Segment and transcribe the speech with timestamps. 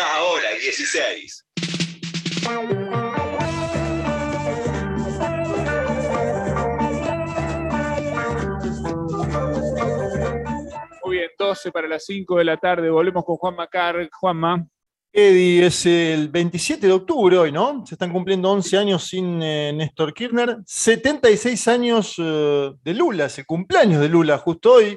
[0.00, 1.44] Ahora 16.
[11.04, 12.90] Muy bien, 12 para las 5 de la tarde.
[12.90, 14.08] Volvemos con Juan Macar.
[14.12, 14.64] Juanma.
[15.12, 17.84] Eddie, es el 27 de octubre hoy, ¿no?
[17.84, 23.38] Se están cumpliendo 11 años sin eh, Néstor Kirchner, 76 años eh, de Lula, es
[23.38, 24.96] el cumpleaños de Lula justo hoy.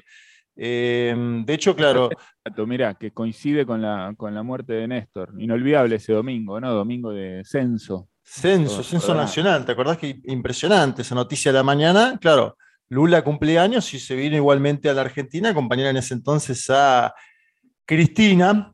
[0.55, 2.09] Eh, de hecho, claro.
[2.65, 5.33] Mira, que coincide con la, con la muerte de Néstor.
[5.37, 6.73] Inolvidable ese domingo, ¿no?
[6.73, 8.09] Domingo de censo.
[8.23, 9.65] Censo, censo nacional.
[9.65, 12.17] ¿Te acordás que impresionante esa noticia de la mañana?
[12.19, 12.57] Claro,
[12.89, 17.13] Lula cumpleaños y se vino igualmente a la Argentina, acompañar en ese entonces a
[17.85, 18.71] Cristina.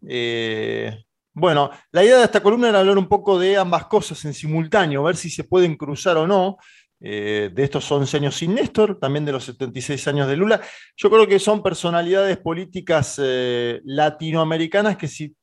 [1.34, 5.04] Bueno, la idea de esta columna era hablar un poco de ambas cosas en simultáneo,
[5.04, 6.58] ver si se pueden cruzar o no.
[7.00, 10.60] Eh, de estos 11 años sin Néstor, también de los 76 años de Lula.
[10.96, 15.36] Yo creo que son personalidades políticas eh, latinoamericanas que si,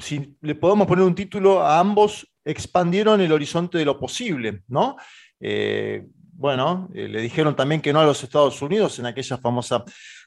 [0.00, 4.96] si, le podemos poner un título a ambos, expandieron el horizonte de lo posible, ¿no?
[5.38, 9.84] Eh, bueno, le dijeron también que no a los Estados Unidos en aquella famosa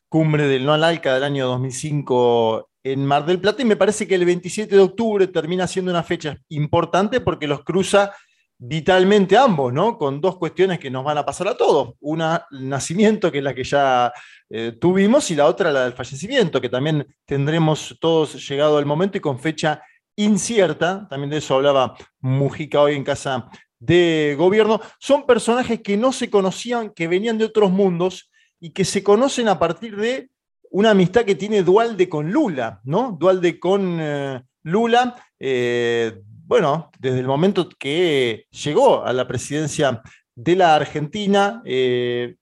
[0.08, 4.08] cumbre del No al Alca del año 2005 en Mar del Plata y me parece
[4.08, 8.12] que el 27 de octubre termina siendo una fecha importante porque los cruza
[8.60, 9.98] vitalmente ambos, ¿no?
[9.98, 11.96] Con dos cuestiones que nos van a pasar a todos.
[12.02, 14.12] Una, el nacimiento, que es la que ya
[14.50, 19.18] eh, tuvimos, y la otra, la del fallecimiento, que también tendremos todos llegado al momento
[19.18, 19.82] y con fecha
[20.18, 21.08] incierta.
[21.10, 23.50] También de eso hablaba Mujica hoy en casa
[23.80, 24.82] de gobierno.
[25.00, 29.48] Son personajes que no se conocían, que venían de otros mundos y que se conocen
[29.48, 30.30] a partir de
[30.72, 33.16] una amistad que tiene Dualde con Lula, ¿no?
[33.18, 40.02] Dualde con eh, Lula, eh, bueno, desde el momento que llegó a la presidencia
[40.34, 42.38] de la Argentina, eh,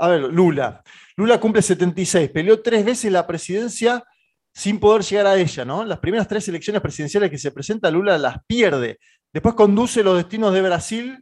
[0.00, 0.82] a ver, Lula.
[1.16, 4.02] Lula cumple 76, peleó tres veces la presidencia
[4.52, 5.84] sin poder llegar a ella, ¿no?
[5.84, 8.98] Las primeras tres elecciones presidenciales que se presenta, Lula las pierde.
[9.32, 11.16] Después conduce los destinos de Brasil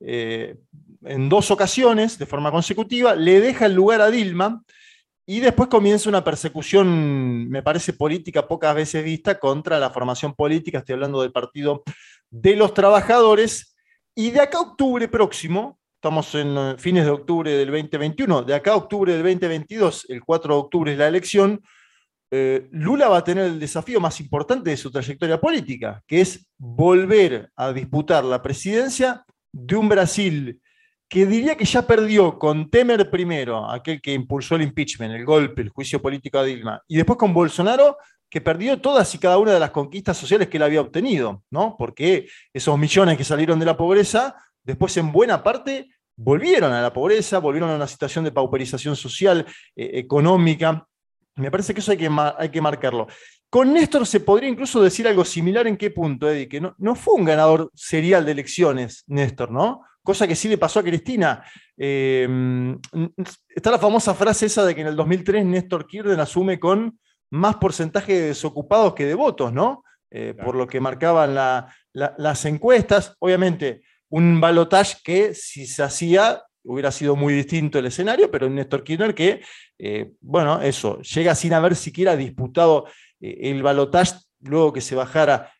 [0.00, 4.64] en dos ocasiones de forma consecutiva, le deja el lugar a Dilma,
[5.30, 10.78] y después comienza una persecución, me parece, política pocas veces vista contra la formación política,
[10.78, 11.82] estoy hablando del Partido
[12.30, 13.76] de los Trabajadores,
[14.14, 18.54] y de acá a octubre próximo, estamos en eh, fines de octubre del 2021, de
[18.54, 21.60] acá a octubre del 2022, el 4 de octubre es la elección,
[22.30, 26.48] eh, Lula va a tener el desafío más importante de su trayectoria política, que es
[26.56, 30.58] volver a disputar la presidencia de un Brasil
[31.08, 35.62] que diría que ya perdió con Temer primero, aquel que impulsó el impeachment, el golpe,
[35.62, 37.96] el juicio político a Dilma, y después con Bolsonaro,
[38.30, 41.76] que perdió todas y cada una de las conquistas sociales que él había obtenido, ¿no?
[41.78, 46.92] Porque esos millones que salieron de la pobreza, después en buena parte volvieron a la
[46.92, 50.86] pobreza, volvieron a una situación de pauperización social, eh, económica.
[51.36, 53.06] Me parece que eso hay que, hay que marcarlo.
[53.48, 56.94] Con Néstor se podría incluso decir algo similar en qué punto, Eddie, que no, no
[56.94, 59.82] fue un ganador serial de elecciones, Néstor, ¿no?
[60.02, 61.44] Cosa que sí le pasó a Cristina.
[61.76, 62.26] Eh,
[63.48, 66.98] está la famosa frase esa de que en el 2003 Néstor Kirchner asume con
[67.30, 69.84] más porcentaje de desocupados que de votos, ¿no?
[70.10, 71.34] Eh, por lo que marcaban
[71.92, 73.14] las encuestas.
[73.18, 78.54] Obviamente, un balotaje que si se hacía hubiera sido muy distinto el escenario, pero un
[78.54, 79.42] Néstor Kirchner que,
[79.78, 82.86] eh, bueno, eso, llega sin haber siquiera disputado
[83.20, 85.52] el balotaje luego que se bajara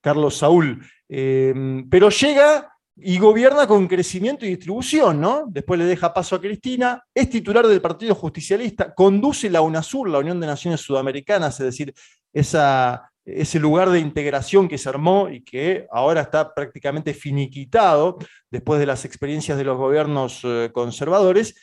[0.00, 0.86] Carlos Saúl.
[1.08, 5.44] pero llega y gobierna con crecimiento y distribución, ¿no?
[5.48, 10.18] Después le deja paso a Cristina, es titular del Partido Justicialista, conduce la UNASUR, la
[10.18, 11.94] Unión de Naciones Sudamericanas, es decir,
[12.32, 18.18] ese lugar de integración que se armó y que ahora está prácticamente finiquitado
[18.50, 21.54] después de las experiencias de los gobiernos eh, conservadores,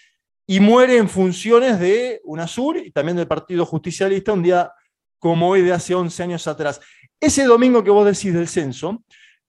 [0.46, 4.72] y muere en funciones de UNASUR y también del Partido Justicialista un día
[5.18, 6.82] como hoy de hace 11 años atrás.
[7.20, 9.04] Ese domingo que vos decís del censo,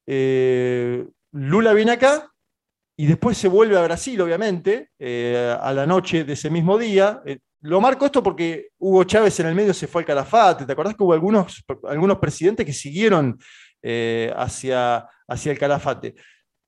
[0.06, 2.30] eh, Lula viene acá
[2.96, 7.20] y después se vuelve a Brasil, obviamente, eh, a la noche de ese mismo día.
[7.26, 10.64] Eh, lo marco esto porque Hugo Chávez en el medio se fue al calafate.
[10.64, 13.36] ¿Te acordás que hubo algunos, algunos presidentes que siguieron
[13.82, 16.14] eh, hacia, hacia el calafate?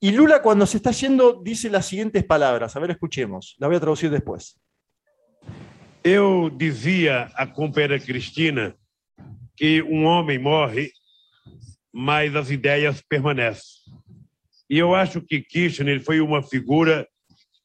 [0.00, 2.75] Y Lula cuando se está yendo dice las siguientes palabras.
[2.75, 3.55] A ver, escuchemos.
[3.58, 4.58] La voy a traducir después.
[6.02, 8.76] Eu dizia a companheira Cristina
[9.56, 10.93] que um homem morre,
[11.93, 13.76] mas as ideias permanecem.
[14.69, 17.07] E eu acho que Kirchner foi uma figura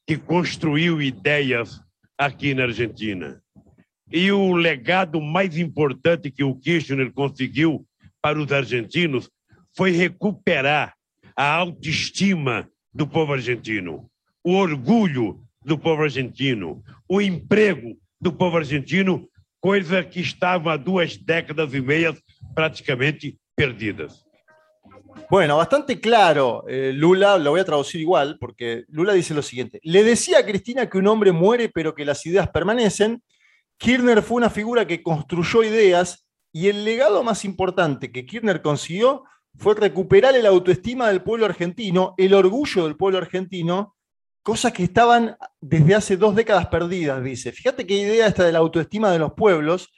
[0.07, 1.81] que construiu ideias
[2.17, 3.41] aqui na Argentina.
[4.11, 7.85] E o legado mais importante que o Kirchner conseguiu
[8.21, 9.29] para os argentinos
[9.75, 10.93] foi recuperar
[11.35, 14.09] a autoestima do povo argentino,
[14.43, 19.27] o orgulho do povo argentino, o emprego do povo argentino,
[19.59, 22.15] coisa que estava há duas décadas e meia
[22.53, 24.23] praticamente perdidas.
[25.29, 29.79] Bueno, bastante claro, eh, Lula, lo voy a traducir igual, porque Lula dice lo siguiente,
[29.83, 33.23] le decía a Cristina que un hombre muere pero que las ideas permanecen,
[33.77, 39.23] Kirchner fue una figura que construyó ideas y el legado más importante que Kirchner consiguió
[39.57, 43.95] fue recuperar el autoestima del pueblo argentino, el orgullo del pueblo argentino,
[44.43, 47.51] cosas que estaban desde hace dos décadas perdidas, dice.
[47.51, 49.91] Fíjate qué idea esta de la autoestima de los pueblos.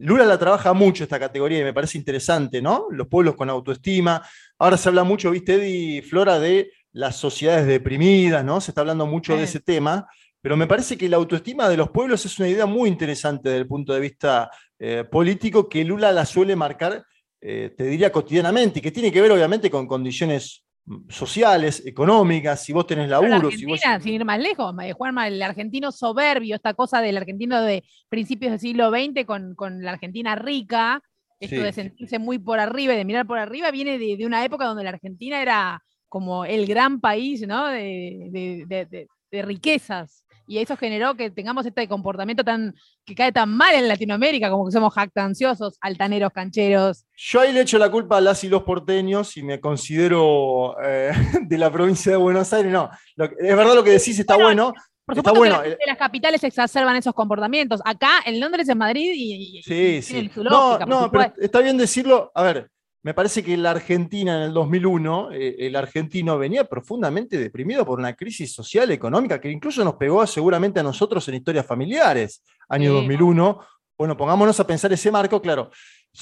[0.00, 2.86] Lula la trabaja mucho esta categoría y me parece interesante, ¿no?
[2.90, 4.22] Los pueblos con autoestima.
[4.56, 8.60] Ahora se habla mucho, viste, Eddie Flora, de las sociedades deprimidas, ¿no?
[8.60, 10.06] Se está hablando mucho de ese tema,
[10.40, 13.62] pero me parece que la autoestima de los pueblos es una idea muy interesante desde
[13.62, 17.04] el punto de vista eh, político que Lula la suele marcar,
[17.40, 20.64] eh, te diría, cotidianamente, y que tiene que ver obviamente con condiciones
[21.08, 23.50] sociales, económicas, si vos tenés laburo.
[23.50, 23.80] si vos...
[24.00, 28.60] sin ir más lejos, Juanma, el argentino soberbio, esta cosa del argentino de principios del
[28.60, 31.02] siglo XX con, con la Argentina rica,
[31.40, 34.44] esto de sentirse muy por arriba y de mirar por arriba, viene de, de, una
[34.44, 37.68] época donde la Argentina era como el gran país ¿no?
[37.68, 42.74] de, de, de riquezas y eso generó que tengamos este comportamiento tan
[43.04, 47.04] que cae tan mal en Latinoamérica, como que somos jactanciosos, altaneros, cancheros.
[47.16, 51.12] Yo ahí le echo la culpa a las y los porteños y me considero eh,
[51.46, 52.72] de la provincia de Buenos Aires.
[52.72, 54.72] No, es verdad lo que decís, está bueno.
[55.04, 55.76] Por supuesto está bueno.
[55.78, 57.80] que las, capitales exacerban esos comportamientos.
[57.84, 60.30] Acá, en Londres, en Madrid y, sí, sí.
[60.36, 62.30] no, no, pero está bien decirlo.
[62.34, 62.70] A ver,
[63.02, 67.98] me parece que la Argentina en el 2001, eh, el argentino venía profundamente deprimido por
[67.98, 72.92] una crisis social, económica, que incluso nos pegó seguramente a nosotros en historias familiares, año
[72.92, 73.60] 2001.
[73.96, 75.70] Bueno, pongámonos a pensar ese marco, claro.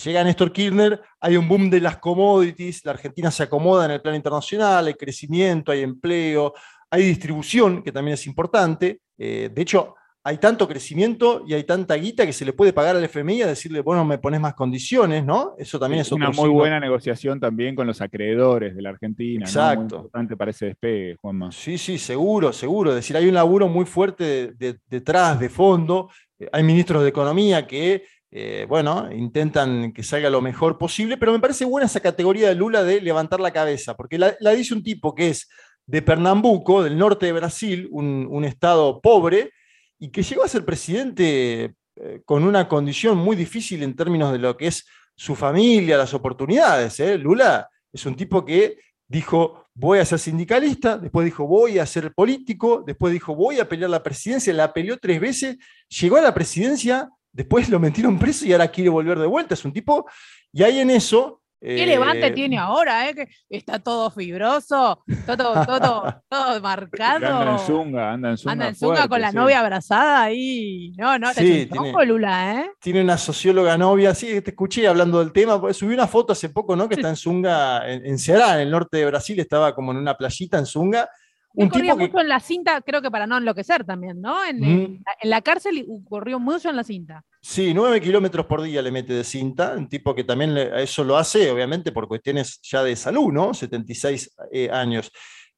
[0.04, 4.02] Llega Néstor Kirchner, hay un boom de las commodities, la Argentina se acomoda en el
[4.02, 6.52] plano internacional, hay crecimiento, hay empleo,
[6.90, 9.00] hay distribución, que también es importante.
[9.16, 9.94] Eh, de hecho,
[10.26, 13.46] hay tanto crecimiento y hay tanta guita que se le puede pagar al FMI a
[13.46, 15.54] decirle, bueno, me pones más condiciones, ¿no?
[15.56, 19.44] Eso también es, una muy buena negociación también con los acreedores de la Argentina.
[19.44, 19.94] Exacto.
[19.94, 21.52] Muy importante para ese despegue, Juanma.
[21.52, 22.90] Sí, sí, seguro, seguro.
[22.90, 24.52] Es decir, hay un laburo muy fuerte
[24.90, 26.10] detrás, de fondo.
[26.40, 28.02] Eh, hay ministros de Economía que,
[28.32, 32.56] eh, bueno, intentan que salga lo mejor posible, pero me parece buena esa categoría de
[32.56, 35.48] Lula de levantar la cabeza, porque la, dice un tipo que es
[35.86, 39.52] de Pernambuco, del norte de Brasil, un, un estado pobre,
[39.98, 44.38] y que llegó a ser presidente eh, con una condición muy difícil en términos de
[44.38, 47.00] lo que es su familia, las oportunidades.
[47.00, 47.16] ¿eh?
[47.16, 48.78] Lula es un tipo que
[49.08, 53.68] dijo, voy a ser sindicalista, después dijo, voy a ser político, después dijo, voy a
[53.68, 55.56] pelear la presidencia, la peleó tres veces,
[55.88, 59.54] llegó a la presidencia, después lo metieron preso y ahora quiere volver de vuelta.
[59.54, 60.06] Es un tipo,
[60.52, 63.14] y ahí en eso Qué levante eh, tiene ahora, ¿eh?
[63.14, 67.26] Que está todo fibroso, todo, todo, todo marcado.
[67.26, 68.52] Anda en zunga, anda en zunga.
[68.52, 70.92] Anda en zunga con la novia abrazada ahí.
[70.98, 72.70] No, no, sí, tiene, Lula, ¿eh?
[72.80, 75.60] Tiene una socióloga novia, sí, te escuché hablando del tema.
[75.72, 76.88] Subí una foto hace poco, ¿no?
[76.88, 79.98] Que está en zunga, en, en Ceará, en el norte de Brasil, estaba como en
[79.98, 81.08] una playita en zunga
[81.56, 84.44] un corría mucho en la cinta, creo que para no enloquecer también, ¿no?
[84.44, 87.24] En, la cárcel corrió mucho en la cinta.
[87.48, 91.16] Sí, nueve kilómetros por día le mete de cinta, un tipo que también eso lo
[91.16, 93.54] hace, obviamente, por cuestiones ya de salud, ¿no?
[93.54, 95.12] 76 eh, años.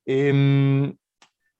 [0.04, 0.94] Em,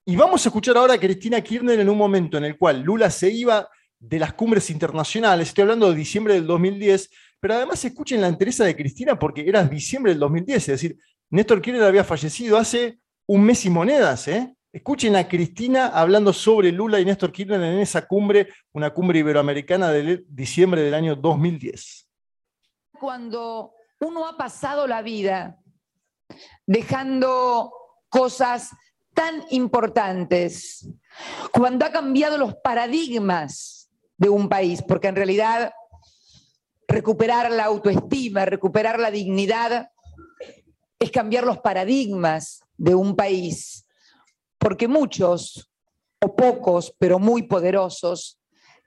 [0.05, 3.11] y vamos a escuchar ahora a Cristina Kirchner en un momento en el cual Lula
[3.11, 7.09] se iba de las cumbres internacionales, estoy hablando de diciembre del 2010,
[7.41, 10.99] pero además escuchen la entereza de Cristina porque era diciembre del 2010, es decir,
[11.31, 14.29] Néstor Kirchner había fallecido hace un mes y monedas.
[14.29, 14.55] ¿eh?
[14.71, 19.91] Escuchen a Cristina hablando sobre Lula y Néstor Kirchner en esa cumbre, una cumbre iberoamericana
[19.91, 22.07] de diciembre del año 2010.
[23.01, 25.59] Cuando uno ha pasado la vida
[26.67, 27.73] dejando
[28.11, 28.71] cosas
[29.15, 30.87] tan importantes,
[31.51, 35.73] cuando ha cambiado los paradigmas de un país, porque en realidad
[36.87, 39.91] recuperar la autoestima, recuperar la dignidad,
[40.99, 43.88] es cambiar los paradigmas de un país,
[44.59, 45.71] porque muchos,
[46.21, 48.39] o pocos, pero muy poderosos,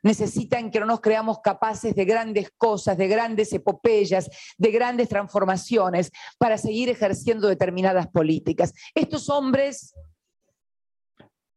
[0.04, 6.12] necesitan que no nos creamos capaces de grandes cosas, de grandes epopeyas, de grandes transformaciones
[6.38, 8.74] para seguir ejerciendo determinadas políticas.
[8.96, 9.94] Estos hombres,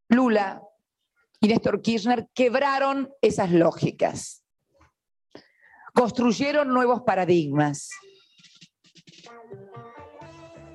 [0.08, 0.62] Lula
[1.40, 4.44] y Néstor Kirchner, quebraron esas lógicas,
[5.94, 7.88] construyeron nuevos paradigmas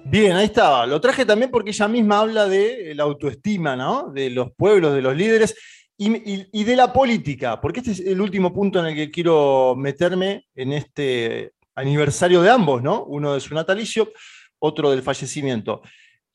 [0.09, 0.87] Bien, ahí estaba.
[0.87, 4.09] Lo traje también porque ella misma habla de la autoestima, ¿no?
[4.11, 5.55] De los pueblos, de los líderes
[5.95, 10.47] y, de la política, porque este es el último punto en el que quiero meterme
[10.55, 13.03] en este aniversario de ambos, ¿no?
[13.03, 14.11] Uno de su natalicio,
[14.57, 15.83] otro del fallecimiento.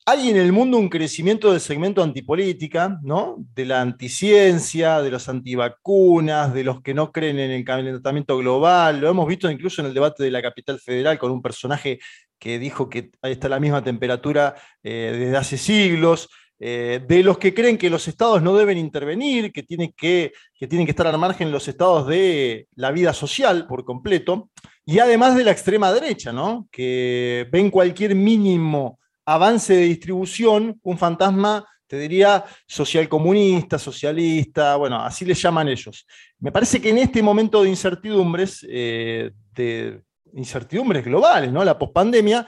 [0.07, 3.37] Hay en el mundo un crecimiento del segmento antipolítica, ¿no?
[3.55, 8.99] De la anticiencia, de los antivacunas, de los que no creen en el calentamiento global.
[8.99, 11.97] Lo hemos visto incluso en el debate de la capital federal con un personaje
[12.37, 16.29] que dijo que ahí está la misma temperatura eh, desde hace siglos.
[16.59, 20.67] Eh, de los que creen que los estados no deben intervenir, que tienen que, que
[20.67, 24.51] tienen que estar al margen los estados de la vida social por completo,
[24.85, 26.67] y además de la extrema derecha, ¿no?
[26.71, 34.99] que ven cualquier mínimo avance de distribución, un fantasma, te diría, social comunista, socialista, bueno,
[35.01, 36.05] así le llaman ellos.
[36.39, 40.01] Me parece que en este momento de incertidumbres, eh, de
[40.33, 41.63] incertidumbres globales, ¿no?
[41.63, 42.47] la pospandemia,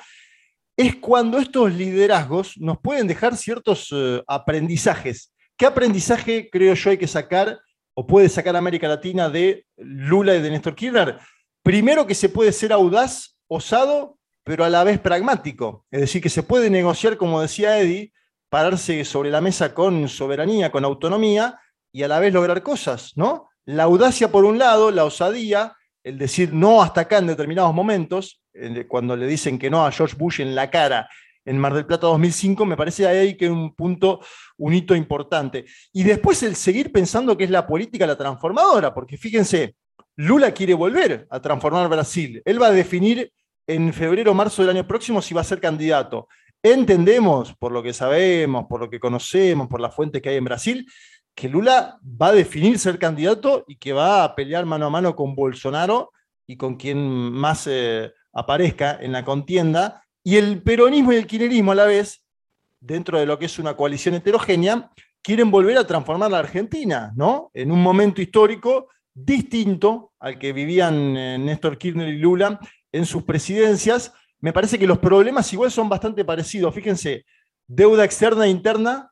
[0.76, 5.34] es cuando estos liderazgos nos pueden dejar ciertos eh, aprendizajes.
[5.58, 7.60] ¿Qué aprendizaje creo yo hay que sacar
[7.96, 11.18] o puede sacar América Latina de Lula y de Néstor Kirchner?
[11.64, 14.17] Primero que se puede ser audaz, osado,
[14.48, 15.86] pero a la vez pragmático.
[15.92, 18.14] Es decir, que se puede negociar, como decía Eddie,
[18.48, 21.60] pararse sobre la mesa con soberanía, con autonomía
[21.92, 23.50] y a la vez lograr cosas, ¿no?
[23.66, 28.42] La audacia por un lado, la osadía, el decir no hasta acá en determinados momentos,
[28.88, 31.10] cuando le dicen que no a George Bush en la cara
[31.44, 34.22] en Mar del Plata 2005, me parece ahí que es un punto,
[34.58, 35.66] un hito importante.
[35.92, 39.76] Y después el seguir pensando que es la política la transformadora, porque fíjense,
[40.16, 42.42] Lula quiere volver a transformar Brasil.
[42.46, 43.30] Él va a definir
[43.68, 46.28] en febrero o marzo del año próximo si va a ser candidato.
[46.64, 50.46] Entendemos, por lo que sabemos, por lo que conocemos, por las fuentes que hay en
[50.46, 50.88] Brasil,
[51.36, 55.16] que Lula va a definir ser candidato y que va a pelear mano a mano
[55.16, 56.12] con Bolsonaro
[56.48, 56.98] y con quien
[57.32, 62.24] más eh, aparezca en la contienda, y el peronismo y el kirchnerismo a la vez,
[62.80, 67.52] dentro de lo que es una coalición heterogénea, quieren volver a transformar la Argentina, ¿no?
[67.54, 72.60] En un momento histórico distinto al que vivían eh, Néstor Kirchner y Lula
[72.92, 74.14] en sus presidencias.
[74.40, 76.74] Me parece que los problemas igual son bastante parecidos.
[76.74, 77.26] Fíjense,
[77.68, 79.12] deuda externa e interna,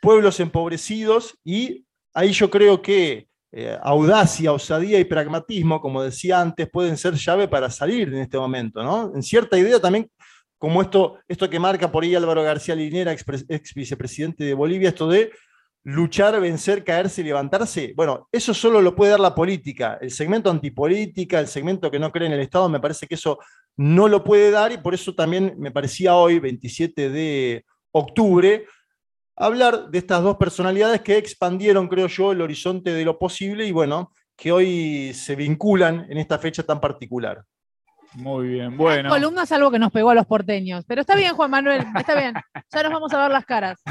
[0.00, 6.68] pueblos empobrecidos y ahí yo creo que eh, audacia, osadía y pragmatismo, como decía antes,
[6.70, 9.12] pueden ser llave para salir en este momento, ¿no?
[9.14, 10.10] En cierta idea también,
[10.58, 14.90] como esto, esto que marca por ahí Álvaro García Linera, ex, ex vicepresidente de Bolivia,
[14.90, 15.30] esto de
[15.86, 17.92] luchar, vencer, caerse y levantarse.
[17.94, 19.98] Bueno, eso solo lo puede dar la política.
[20.00, 23.38] El segmento antipolítica, el segmento que no cree en el Estado, me parece que eso
[23.76, 28.66] no lo puede dar y por eso también me parecía hoy, 27 de octubre,
[29.36, 33.70] hablar de estas dos personalidades que expandieron, creo yo, el horizonte de lo posible y
[33.70, 37.44] bueno, que hoy se vinculan en esta fecha tan particular.
[38.14, 39.10] Muy bien, bueno.
[39.10, 40.84] columna es algo que nos pegó a los porteños.
[40.86, 42.34] Pero está bien, Juan Manuel, está bien.
[42.72, 43.82] Ya nos vamos a ver las caras.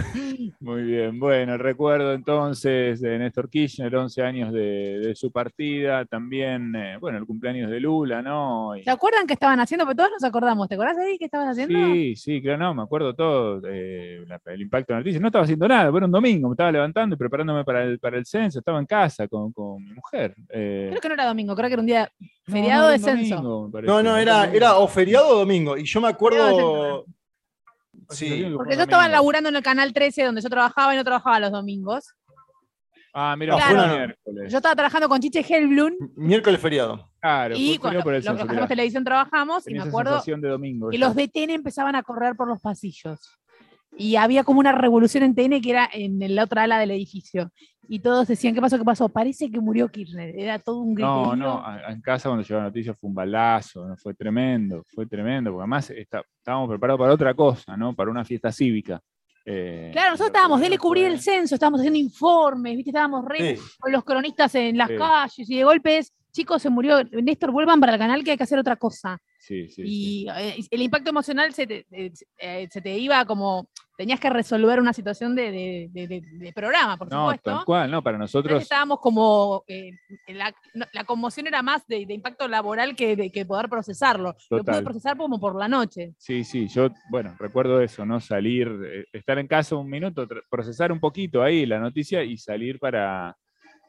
[0.60, 6.98] Muy bien, bueno, recuerdo entonces de Néstor Kirchner, 11 años de, su partida, también, eh,
[7.00, 8.72] bueno, el cumpleaños de Lula, ¿no?
[8.84, 9.86] ¿Se acuerdan qué estaban haciendo?
[9.86, 10.68] Porque todos nos acordamos.
[10.68, 11.94] ¿Te acordás de ahí qué estabas haciendo?
[11.94, 13.62] Sí, sí, claro, no, me acuerdo todo.
[13.68, 15.20] Eh, el impacto de la noticia.
[15.20, 18.18] No estaba haciendo nada, era un domingo, me estaba levantando y preparándome para el, para
[18.18, 19.54] el censo, estaba en casa con,
[19.84, 20.36] mi mujer.
[20.50, 20.88] Eh.
[20.90, 22.12] Creo que no era domingo, creo que era un día
[22.46, 23.70] feriado de censo.
[23.84, 25.78] no, no, era, era o feriado o domingo.
[25.78, 27.06] Y yo me acuerdo.
[28.10, 28.52] Sí.
[28.56, 31.52] Porque yo estaba laburando en el canal 13 donde yo trabajaba y no trabajaba los
[31.52, 32.14] domingos.
[33.14, 34.52] Ah, mira, miércoles.
[34.52, 35.94] Yo estaba trabajando con Chiche Helblum.
[36.18, 37.10] Miércoles feriado.
[37.22, 40.22] Claro, y cuando los que hacemos televisión trabajamos, y me acuerdo
[40.92, 43.40] que los de TN empezaban a correr por los pasillos
[43.98, 47.52] y había como una revolución en TN que era en la otra ala del edificio.
[47.88, 48.78] Y todos decían, ¿qué pasó?
[48.78, 49.10] ¿Qué pasó?
[49.10, 50.38] Parece que murió Kirchner.
[50.38, 51.36] Era todo un grito.
[51.36, 55.52] No, no, en casa cuando llegó la noticia fue un balazo, fue tremendo, fue tremendo,
[55.52, 57.96] porque además estábamos preparados para otra cosa, ¿no?
[57.96, 59.00] Para una fiesta cívica.
[59.48, 62.90] Eh, claro, nosotros estábamos, déle cubrir el censo, estábamos haciendo informes, ¿viste?
[62.90, 67.52] estábamos re con los cronistas en las calles y de golpes chicos, se murió, Néstor,
[67.52, 69.22] vuelvan para el canal que hay que hacer otra cosa.
[69.40, 74.20] Sí, sí, y eh, el impacto emocional se te, eh, se te, iba como, tenías
[74.20, 77.52] que resolver una situación de, de, programa, por supuesto.
[77.52, 78.62] No, tal cual, no, para nosotros.
[78.62, 79.92] estábamos como, eh,
[80.28, 80.54] la,
[80.92, 84.36] la, conmoción era más de, impacto laboral que de que poder procesarlo.
[84.50, 86.16] Lo pude procesar como por la noche.
[86.18, 88.20] Sí, sí, yo, bueno, recuerdo eso, ¿no?
[88.20, 93.38] Salir, estar en casa un minuto, procesar un poquito ahí la noticia y salir para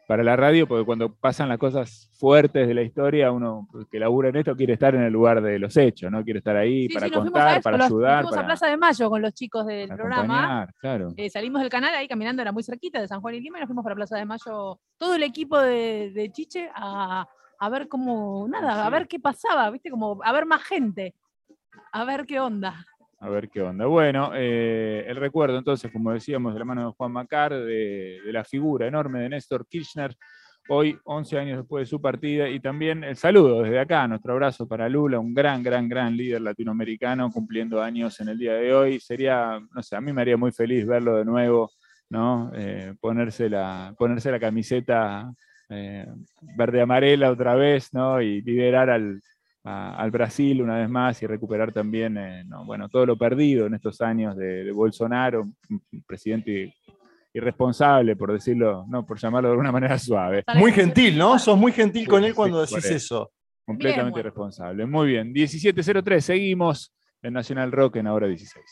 [0.07, 4.29] para la radio, porque cuando pasan las cosas fuertes de la historia, uno que labura
[4.29, 6.23] en esto quiere estar en el lugar de los hechos, ¿no?
[6.23, 8.23] Quiere estar ahí para contar, para ayudar.
[8.23, 10.69] Fuimos para, a Plaza de Mayo con los chicos del programa.
[10.81, 11.13] Claro.
[11.17, 13.61] Eh, salimos del canal ahí caminando, era muy cerquita de San Juan y Lima, y
[13.63, 17.27] nos fuimos para Plaza de Mayo, todo el equipo de, Chiche a,
[17.69, 19.91] ver cómo, nada, a ver qué pasaba, ¿viste?
[19.91, 21.15] Como a ver más gente,
[21.91, 22.87] a ver qué onda.
[23.27, 23.87] A ver qué onda.
[23.87, 28.45] Bueno, eh, el recuerdo entonces, como decíamos, de la mano de Juan Macar, de, la
[28.45, 30.17] figura enorme de Néstor Kirchner,
[30.69, 34.69] hoy, 11 años después de su partida, y también el saludo desde acá, nuestro abrazo
[34.69, 39.01] para Lula, un gran, gran, gran líder latinoamericano cumpliendo años en el día de hoy.
[39.01, 41.73] Sería, no sé, a mí me haría muy feliz verlo de nuevo,
[42.09, 42.53] ¿no?
[42.55, 45.33] Eh, ponerse, la, ponerse la camiseta
[45.69, 46.07] eh,
[46.57, 48.23] verde-amarela otra vez, ¿no?
[48.23, 49.21] Y liderar al,
[49.67, 54.01] al Brasil una vez más y recuperar también, eh, bueno, todo lo perdido en estos
[54.01, 56.73] años de, de Bolsonaro, un presidente
[57.37, 60.43] irresponsable, por decirlo, no, por llamarlo de alguna manera suave.
[60.55, 61.39] Muy gentil, ¿no?
[61.39, 63.31] Sos muy gentil con él cuando decís eso.
[63.65, 64.87] Completamente irresponsable.
[64.87, 65.35] Muy bien.
[65.35, 68.65] 17.03, seguimos en Nacional Rock en ahora 16.